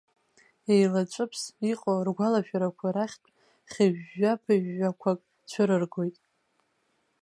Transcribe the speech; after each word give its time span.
Еилаҵәыԥс 0.73 1.41
иҟоу 1.71 1.99
ргәалашәарақәа 2.07 2.89
рахьтә, 2.95 3.29
хьыжәжәа-ԥыжәжәақәак 3.71 5.19
цәырыргоит. 5.49 6.17